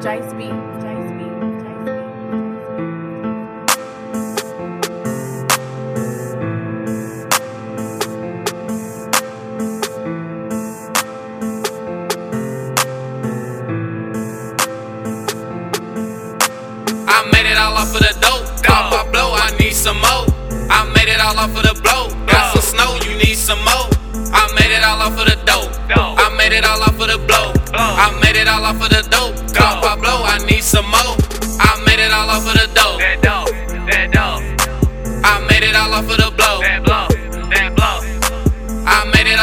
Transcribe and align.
Jace 0.00 0.32
B. 0.38 0.44
I 17.06 17.28
made 17.30 17.44
it 17.44 17.58
all 17.58 17.76
off 17.76 17.94
of 17.94 18.00
the 18.00 18.16
dope. 18.22 18.46
Pop, 18.64 18.92
I 18.94 19.10
blow, 19.12 19.34
I 19.34 19.54
need 19.58 19.74
some 19.74 19.96
more. 19.98 20.24
I 20.70 20.90
made 20.94 21.08
it 21.10 21.20
all 21.20 21.38
off 21.38 21.54
of 21.54 21.62
the 21.62 21.78
blow. 21.82 22.08
Got 22.26 22.54
some 22.54 22.62
snow, 22.62 22.96
you 23.04 23.18
need 23.18 23.36
some 23.36 23.58
more. 23.58 23.90
I 24.32 24.48
made 24.58 24.72
it 24.74 24.82
all 24.82 25.02
off 25.02 25.18
of 25.20 25.26
the 25.26 25.36
dope. 25.44 25.70
I 25.90 26.34
made 26.38 26.52
it 26.52 26.64
all 26.64 26.80
off 26.82 26.98
of 26.98 27.06
the 27.06 27.18
blow. 27.18 27.52
I 27.74 28.18
made 28.22 28.36
it 28.40 28.48
all 28.48 28.64
off 28.64 28.80
of 28.80 28.88
the 28.88 29.09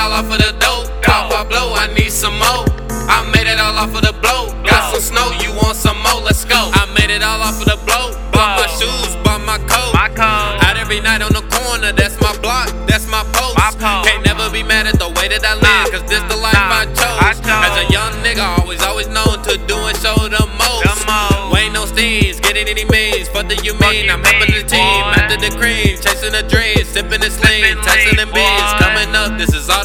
all 0.07 0.23
off 0.23 0.31
of 0.31 0.39
the 0.39 0.51
dope. 0.63 0.87
Pop, 1.03 1.31
I 1.35 1.43
blow, 1.43 1.75
I 1.75 1.91
need 1.93 2.11
some 2.11 2.39
more. 2.39 2.63
I 3.11 3.27
made 3.35 3.47
it 3.47 3.59
all 3.59 3.75
off 3.75 3.91
of 3.91 4.01
the 4.07 4.15
blow. 4.23 4.47
Got 4.63 4.95
some 4.95 5.03
snow, 5.03 5.27
you 5.43 5.51
want 5.59 5.75
some 5.75 5.99
more? 5.99 6.23
Let's 6.23 6.45
go. 6.45 6.55
I 6.55 6.87
made 6.95 7.11
it 7.11 7.23
all 7.23 7.41
off 7.43 7.59
of 7.59 7.67
the 7.67 7.79
blow. 7.83 8.15
Bought 8.31 8.63
my 8.63 8.67
shoes, 8.79 9.15
bought 9.23 9.43
my 9.43 9.59
coat. 9.67 9.91
My 9.91 10.07
coat. 10.07 10.63
Out 10.63 10.77
every 10.79 11.01
night 11.01 11.21
on 11.21 11.33
the 11.35 11.43
corner, 11.51 11.91
that's 11.91 12.15
my 12.23 12.31
block, 12.39 12.71
that's 12.87 13.07
my 13.11 13.23
post. 13.35 13.59
My 13.59 13.71
post. 13.75 14.07
Can't 14.07 14.23
never 14.23 14.47
be 14.49 14.63
mad 14.63 14.87
at 14.87 14.99
the 14.99 15.11
way 15.19 15.27
that 15.27 15.43
I 15.43 15.59
live, 15.59 15.91
cause 15.91 16.07
this 16.07 16.23
the 16.31 16.39
life 16.39 16.55
I 16.55 16.87
chose. 16.95 17.19
I 17.19 17.31
chose. 17.35 17.63
As 17.67 17.75
a 17.83 17.85
young 17.91 18.13
nigga, 18.23 18.43
always, 18.59 18.81
always 18.83 19.07
known 19.11 19.43
to 19.43 19.59
do 19.67 19.75
and 19.75 19.97
show 19.99 20.15
the 20.15 20.43
most. 20.55 20.87
The 20.87 20.95
most. 21.03 21.51
Wait 21.51 21.71
no 21.75 21.83
steams, 21.85 22.39
getting 22.39 22.67
any 22.67 22.85
means. 22.87 23.27
Fuck 23.27 23.51
the 23.51 23.59
you 23.59 23.75
mean? 23.83 24.07
You 24.07 24.15
I'm 24.15 24.23
helping 24.23 24.55
the 24.55 24.63
team, 24.63 25.03
boy. 25.03 25.19
after 25.19 25.35
the 25.35 25.51
cream, 25.59 25.99
chasing 25.99 26.31
the 26.31 26.43
dreams, 26.47 26.87
sipping 26.87 27.19
the 27.19 27.31
sleep, 27.31 27.75
texting 27.83 28.23
and 28.23 28.31
beats 28.31 28.46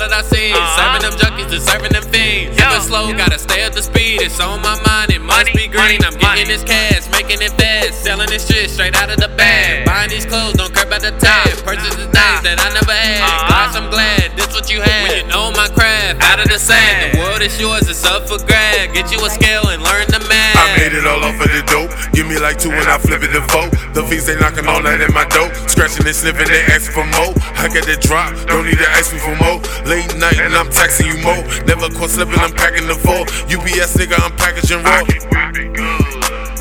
that 0.03 0.11
I 0.11 0.23
see. 0.27 0.51
Serving 0.75 1.03
them 1.07 1.15
junkies 1.15 1.53
and 1.55 1.63
serving 1.63 1.93
them 1.95 2.03
fiends. 2.11 2.59
Never 2.59 2.81
slow, 2.83 3.15
gotta 3.15 3.39
stay 3.39 3.63
up 3.63 3.73
the 3.73 3.83
speed. 3.83 4.23
It's 4.23 4.41
on 4.41 4.59
my 4.63 4.75
mind, 4.83 5.15
it 5.15 5.23
must 5.23 5.55
be 5.55 5.71
green. 5.71 6.03
I'm 6.03 6.19
getting 6.19 6.51
this 6.51 6.65
cash, 6.67 7.07
making 7.15 7.39
it 7.39 7.55
fast, 7.55 8.03
selling 8.03 8.27
this 8.27 8.49
shit 8.51 8.71
straight 8.71 8.97
out 8.99 9.11
of 9.11 9.19
the 9.19 9.31
bag. 9.39 9.87
Buying 9.87 10.11
these 10.11 10.27
clothes, 10.27 10.55
don't 10.59 10.75
care 10.75 10.87
about 10.87 11.03
the 11.03 11.15
tag. 11.23 11.55
Purchase 11.63 11.95
the 11.95 12.11
things 12.11 12.41
that 12.43 12.59
I 12.59 12.69
never 12.75 12.91
had. 12.93 13.23
Gosh, 13.47 13.75
I'm 13.79 13.91
glad 13.91 14.35
this 14.35 14.51
what 14.51 14.67
you 14.71 14.83
had. 14.83 15.07
When 15.07 15.23
you 15.23 15.27
know 15.31 15.55
my 15.55 15.69
craft, 15.71 16.23
out 16.23 16.43
of 16.43 16.49
the 16.51 16.59
sand. 16.59 17.15
The 17.15 17.19
world 17.23 17.43
is 17.43 17.55
yours, 17.61 17.87
it's 17.87 18.03
up 18.05 18.27
for 18.27 18.43
grab. 18.43 18.91
Get 18.95 19.13
you 19.15 19.23
a 19.23 19.31
scale 19.31 19.71
and 19.71 19.83
learn 19.83 20.11
the 20.11 20.19
math. 20.27 20.59
I 20.59 20.67
made 20.83 20.95
it 20.99 21.07
all 21.07 21.23
off 21.23 21.39
of 21.39 21.47
the 21.47 21.63
dope. 21.71 21.95
Give 22.13 22.27
me 22.27 22.39
like 22.43 22.59
two 22.59 22.71
when 22.71 22.87
I 22.89 22.99
flip 22.99 23.23
it 23.23 23.31
to 23.39 23.43
four. 23.49 23.71
The 23.95 24.03
fiends 24.09 24.27
they 24.27 24.39
knocking 24.39 24.67
all 24.67 24.83
that 24.83 25.01
in 25.01 25.13
my 25.15 25.25
dope. 25.31 25.55
Scratching 25.71 26.07
and 26.07 26.17
sniffing, 26.17 26.49
they 26.49 26.63
asking 26.73 26.95
for 26.97 27.07
more. 27.17 27.33
I 27.61 27.69
get 27.69 27.87
that 27.87 28.01
drop, 28.01 28.33
don't 28.49 28.65
need 28.65 28.79
to 28.79 28.89
ask 28.97 29.13
me 29.13 29.21
for 29.21 29.37
more. 29.37 29.52
Night 30.33 30.47
and 30.47 30.55
I'm 30.55 30.71
taxing 30.71 31.07
you 31.07 31.19
more. 31.23 31.43
Never 31.67 31.89
caught 31.93 32.11
slipping, 32.11 32.39
I'm 32.39 32.53
packing 32.53 32.87
the 32.87 32.95
four. 32.95 33.23
UPS 33.53 33.97
nigga, 33.97 34.17
I'm 34.17 34.35
packaging 34.37 34.83
raw. 34.83 35.05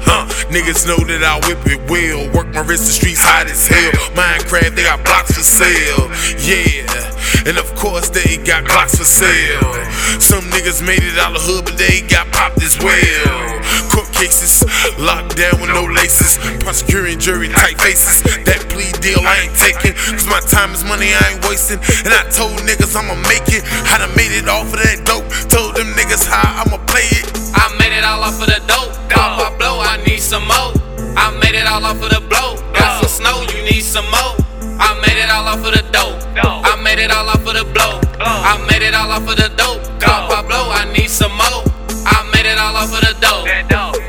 Huh, 0.04 0.28
niggas 0.52 0.88
know 0.88 1.00
that 1.08 1.24
I 1.24 1.40
whip 1.48 1.64
it 1.64 1.80
well. 1.90 2.28
Work 2.36 2.54
my 2.54 2.62
wrist, 2.62 2.86
the 2.88 2.92
streets 2.92 3.24
hot 3.24 3.48
as 3.48 3.68
hell. 3.68 3.92
Minecraft, 4.12 4.76
they 4.76 4.84
got 4.84 5.04
blocks 5.06 5.32
for 5.32 5.44
sale. 5.44 6.12
Yeah, 6.44 7.48
and 7.48 7.58
of 7.58 7.74
course 7.76 8.10
they 8.10 8.38
got 8.44 8.66
blocks 8.66 8.98
for 8.98 9.06
sale. 9.06 9.72
Some 10.20 10.44
niggas 10.52 10.86
made 10.86 11.04
it 11.04 11.18
out 11.18 11.36
of 11.36 11.42
hood, 11.42 11.66
but 11.66 11.78
they 11.78 12.02
got 12.02 12.28
popped 12.32 12.62
as 12.62 12.78
well. 12.80 13.62
Court 13.88 14.12
cases, 14.12 14.68
locked 15.00 15.38
down 15.38 15.60
with 15.62 15.72
no 15.72 15.86
laces. 15.86 16.38
Prosecuting 16.60 17.20
jury 17.20 17.48
tight 17.48 17.80
faces. 17.80 18.24
That 18.44 18.61
deal 19.02 19.20
I 19.26 19.50
ain't 19.50 19.58
taking. 19.58 19.98
Cause 19.98 20.30
my 20.30 20.40
time 20.46 20.72
is 20.72 20.86
money 20.86 21.10
I 21.12 21.34
ain't 21.34 21.44
wasting. 21.44 21.82
And 22.06 22.14
I 22.14 22.24
told 22.30 22.62
niggas 22.62 22.94
I'ma 22.94 23.18
make 23.28 23.50
it. 23.50 23.66
I 23.90 23.98
done 23.98 24.14
made 24.16 24.32
it 24.32 24.48
off 24.48 24.70
of 24.70 24.80
that 24.80 25.02
dope. 25.04 25.26
Told 25.50 25.76
them 25.76 25.90
niggas 25.98 26.30
how 26.30 26.62
I'ma 26.64 26.78
play 26.86 27.10
it. 27.10 27.26
I 27.58 27.66
made 27.82 27.92
it 27.92 28.06
all 28.06 28.22
off 28.22 28.38
of 28.40 28.48
the 28.48 28.62
dope. 28.70 28.94
Pop, 29.10 29.42
I 29.42 29.50
blow, 29.58 29.82
I 29.82 29.98
need 30.06 30.22
some 30.22 30.46
more. 30.46 30.72
I 31.18 31.34
made 31.42 31.58
it 31.58 31.68
all 31.68 31.84
off 31.84 32.00
of 32.00 32.10
the 32.14 32.22
blow. 32.30 32.62
Got 32.78 33.02
some 33.02 33.10
snow, 33.10 33.42
you 33.52 33.66
need 33.66 33.82
some 33.82 34.06
more. 34.14 34.38
I 34.78 34.94
made 35.02 35.18
it 35.18 35.30
all 35.30 35.50
off 35.50 35.66
of 35.66 35.74
the 35.74 35.84
dope. 35.92 36.22
I 36.38 36.78
made 36.86 37.02
it 37.02 37.12
all 37.12 37.28
off 37.28 37.44
of 37.44 37.54
the 37.58 37.66
blow. 37.74 38.00
I 38.22 38.62
made 38.70 38.86
it 38.86 38.94
all 38.94 39.12
off 39.12 39.28
of 39.28 39.36
the 39.36 39.50
dope. 39.58 39.82
Pop, 40.00 40.30
I 40.30 40.46
blow, 40.46 40.70
I 40.70 40.86
need 40.94 41.10
some 41.10 41.34
more. 41.34 41.66
I 42.06 42.22
made 42.34 42.46
it 42.46 42.58
all 42.58 42.78
off 42.78 42.94
of 42.94 43.02
the 43.02 43.14
dope. 43.20 44.01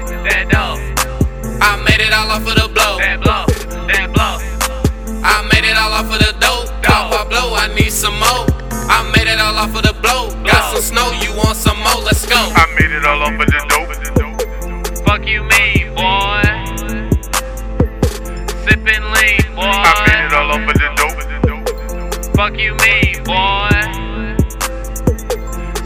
Fuck 22.43 22.59
you 22.59 22.75
mean, 22.75 23.23
boy? 23.23 23.71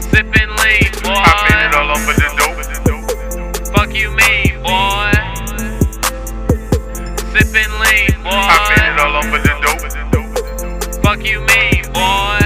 Sippin' 0.09 0.49
lean, 0.57 0.89
boy. 1.05 1.13
I 1.13 1.37
made 1.45 1.61
it 1.67 1.75
all 1.77 1.91
off 1.91 2.09
of 2.09 2.15
the 2.17 2.29
dope. 2.33 2.57
Fuck 3.75 3.93
you 3.93 4.09
mean, 4.09 4.57
boy? 4.65 5.13
Sippin' 7.29 7.73
lean, 7.77 8.09
boy. 8.23 8.41
I 8.41 8.57
made 8.73 8.89
it 8.89 8.97
all 8.97 9.15
off 9.17 9.29
of 9.29 9.39
the 9.45 9.53
dope. 9.61 9.85
Fuck 11.03 11.21
you 11.23 11.45
mean, 11.45 11.85
boy? 11.93 12.41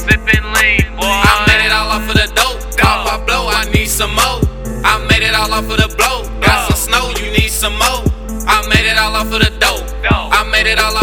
Sippin' 0.00 0.46
lean, 0.56 0.96
boy. 0.96 1.04
I 1.04 1.44
made 1.48 1.66
it 1.66 1.70
all 1.70 1.90
off 1.90 2.08
of 2.08 2.14
the 2.16 2.32
dope. 2.34 2.78
Pop, 2.78 3.12
I 3.12 3.22
blow, 3.26 3.48
I 3.48 3.70
need 3.74 3.88
some 3.88 4.14
more. 4.14 4.40
I 4.86 4.96
made 5.10 5.22
it 5.22 5.34
all 5.34 5.52
off 5.52 5.68
of 5.68 5.76
the 5.76 5.94
blow. 5.98 6.24
Got 6.40 6.72
some 6.72 6.78
snow, 6.78 7.12
you 7.22 7.30
need 7.32 7.50
some 7.50 7.74
more. 7.74 8.08
I 8.48 8.66
made 8.68 8.88
it 8.88 8.96
all 8.96 9.16
off 9.16 9.30
of 9.30 9.40
the 9.44 9.50
dope. 9.60 9.84
I 10.32 10.44
made 10.50 10.66
it 10.66 10.78
all 10.78 10.96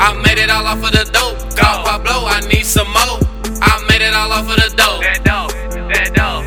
I 0.00 0.14
made 0.22 0.38
it 0.38 0.50
all 0.50 0.66
off 0.66 0.82
of 0.82 0.92
the 0.92 1.04
dope. 1.12 1.36
I 1.60 1.98
blow, 1.98 2.26
I 2.26 2.40
need 2.48 2.64
some 2.64 2.88
more. 2.88 3.18
I 3.60 3.84
made 3.88 4.02
it 4.02 4.14
all 4.14 4.32
off 4.32 4.48
of 4.48 4.56
the 4.56 4.70
dope. 4.76 5.02
That 5.02 5.24
dope, 5.24 5.52
that 5.90 6.14
dope, 6.14 6.46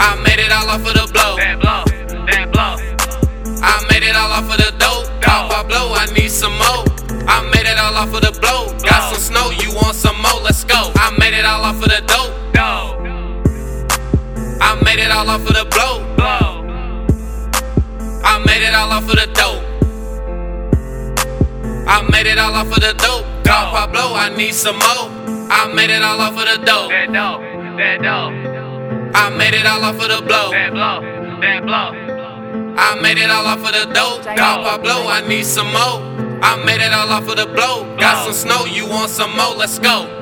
I 0.00 0.16
made 0.24 0.40
it 0.40 0.50
all 0.50 0.68
off 0.70 0.80
of 0.86 0.94
the 0.94 1.06
blow. 1.12 1.36
that 1.36 1.60
blow, 1.60 1.84
that 2.26 2.52
blow. 2.52 2.76
I 3.62 3.84
made 3.90 4.02
it 4.02 4.16
all 4.16 4.32
off 4.32 4.50
of 4.50 4.56
the 4.56 4.72
dope. 4.78 5.08
I 5.28 5.62
blow, 5.68 5.92
I 5.94 6.06
need 6.16 6.30
some 6.30 6.52
more. 6.56 6.84
I 7.28 7.42
made 7.54 7.66
it 7.66 7.78
all 7.78 7.94
off 7.94 8.14
of 8.14 8.22
the 8.22 8.32
blow. 8.40 8.72
Got 8.82 9.14
some 9.14 9.20
snow, 9.20 9.50
you 9.50 9.74
want 9.74 9.94
some 9.94 10.16
more? 10.22 10.40
Let's 10.42 10.64
go. 10.64 10.90
I 10.96 11.14
made 11.18 11.34
it 11.34 11.44
all 11.44 11.64
off 11.64 11.76
of 11.76 11.88
the 11.88 12.00
dope. 12.06 12.32
I 14.60 14.80
made 14.84 14.98
it 14.98 15.10
all 15.10 15.28
off 15.28 15.46
of 15.46 15.54
the 15.54 15.64
blow. 15.70 16.02
blow. 16.16 16.64
I 18.24 18.42
made 18.46 18.62
it 18.62 18.74
all 18.74 18.90
off 18.90 19.04
of 19.04 19.16
the 19.16 19.26
dope. 19.34 19.61
I 22.12 22.24
made 22.24 22.26
it 22.30 22.38
all 22.38 22.54
off 22.54 22.66
of 22.66 22.74
the 22.74 22.92
dope. 22.92 23.24
I 23.48 23.86
blow, 23.86 24.14
I 24.14 24.28
need 24.36 24.52
some 24.52 24.76
more. 24.76 25.08
I 25.50 25.72
made 25.74 25.88
it 25.88 26.02
all 26.02 26.20
off 26.20 26.36
of 26.36 26.44
the 26.44 26.62
dope. 26.62 26.90
That 26.90 27.10
dope, 27.10 27.40
that 27.78 28.02
dope, 28.02 29.16
I 29.16 29.30
made 29.30 29.54
it 29.54 29.64
all 29.64 29.82
off 29.82 29.94
of 29.94 30.08
the 30.10 30.20
blow. 30.20 30.50
that 30.50 30.72
blow, 30.72 31.00
that 31.40 31.64
blow. 31.64 32.76
I 32.76 33.00
made 33.00 33.16
it 33.16 33.30
all 33.30 33.46
off 33.46 33.64
of 33.64 33.72
the 33.72 33.90
dope. 33.94 34.26
I 34.26 34.76
blow, 34.76 35.08
I 35.08 35.26
need 35.26 35.46
some 35.46 35.68
more. 35.68 36.04
I 36.42 36.62
made 36.66 36.82
it 36.82 36.92
all 36.92 37.08
off 37.08 37.26
of 37.28 37.36
the 37.36 37.46
blow. 37.46 37.96
Got 37.96 38.26
some 38.26 38.34
snow, 38.34 38.66
you 38.66 38.86
want 38.86 39.08
some 39.08 39.34
more? 39.34 39.54
Let's 39.56 39.78
go. 39.78 40.21